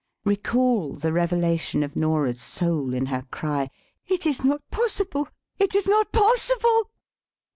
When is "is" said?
4.25-4.43, 5.75-5.85